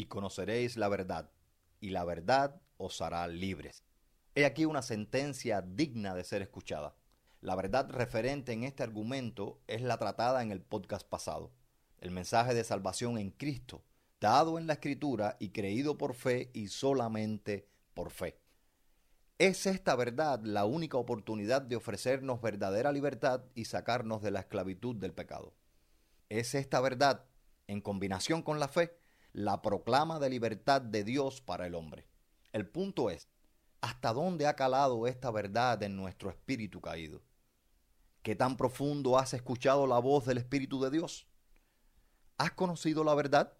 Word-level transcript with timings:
y 0.00 0.06
conoceréis 0.06 0.78
la 0.78 0.88
verdad, 0.88 1.30
y 1.78 1.90
la 1.90 2.04
verdad 2.04 2.62
os 2.78 3.02
hará 3.02 3.28
libres. 3.28 3.84
He 4.34 4.46
aquí 4.46 4.64
una 4.64 4.80
sentencia 4.80 5.60
digna 5.60 6.14
de 6.14 6.24
ser 6.24 6.40
escuchada. 6.40 6.96
La 7.42 7.54
verdad 7.54 7.90
referente 7.90 8.52
en 8.52 8.64
este 8.64 8.82
argumento 8.82 9.60
es 9.66 9.82
la 9.82 9.98
tratada 9.98 10.42
en 10.42 10.52
el 10.52 10.62
podcast 10.62 11.06
pasado. 11.06 11.52
El 11.98 12.12
mensaje 12.12 12.54
de 12.54 12.64
salvación 12.64 13.18
en 13.18 13.30
Cristo, 13.30 13.84
dado 14.22 14.58
en 14.58 14.66
la 14.66 14.72
Escritura 14.72 15.36
y 15.38 15.50
creído 15.50 15.98
por 15.98 16.14
fe 16.14 16.50
y 16.54 16.68
solamente 16.68 17.68
por 17.92 18.10
fe. 18.10 18.40
¿Es 19.36 19.66
esta 19.66 19.96
verdad 19.96 20.40
la 20.42 20.64
única 20.64 20.96
oportunidad 20.96 21.60
de 21.60 21.76
ofrecernos 21.76 22.40
verdadera 22.40 22.90
libertad 22.90 23.44
y 23.54 23.66
sacarnos 23.66 24.22
de 24.22 24.30
la 24.30 24.40
esclavitud 24.40 24.96
del 24.96 25.12
pecado? 25.12 25.52
¿Es 26.30 26.54
esta 26.54 26.80
verdad, 26.80 27.26
en 27.66 27.82
combinación 27.82 28.42
con 28.42 28.60
la 28.60 28.68
fe, 28.68 28.99
la 29.32 29.62
proclama 29.62 30.18
de 30.18 30.30
libertad 30.30 30.80
de 30.80 31.04
Dios 31.04 31.40
para 31.40 31.66
el 31.66 31.74
hombre? 31.74 32.06
El 32.52 32.68
punto 32.68 33.10
es, 33.10 33.28
¿hasta 33.80 34.12
dónde 34.12 34.46
ha 34.46 34.56
calado 34.56 35.06
esta 35.06 35.30
verdad 35.30 35.82
en 35.82 35.96
nuestro 35.96 36.30
espíritu 36.30 36.80
caído? 36.80 37.22
¿Qué 38.22 38.36
tan 38.36 38.56
profundo 38.56 39.18
has 39.18 39.32
escuchado 39.32 39.86
la 39.86 39.98
voz 39.98 40.26
del 40.26 40.38
Espíritu 40.38 40.80
de 40.80 40.90
Dios? 40.90 41.26
¿Has 42.36 42.52
conocido 42.52 43.02
la 43.02 43.14
verdad? 43.14 43.56